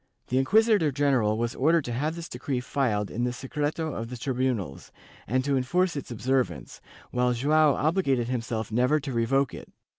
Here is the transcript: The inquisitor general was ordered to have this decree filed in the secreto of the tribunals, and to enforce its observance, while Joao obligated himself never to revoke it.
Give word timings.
The 0.29 0.39
inquisitor 0.39 0.91
general 0.91 1.37
was 1.37 1.53
ordered 1.53 1.85
to 1.85 1.91
have 1.93 2.15
this 2.15 2.27
decree 2.27 2.59
filed 2.59 3.11
in 3.11 3.23
the 3.23 3.31
secreto 3.31 3.93
of 3.93 4.09
the 4.09 4.17
tribunals, 4.17 4.91
and 5.27 5.45
to 5.45 5.55
enforce 5.55 5.95
its 5.95 6.09
observance, 6.09 6.81
while 7.11 7.33
Joao 7.33 7.75
obligated 7.75 8.27
himself 8.27 8.71
never 8.71 8.99
to 8.99 9.13
revoke 9.13 9.53
it. 9.53 9.71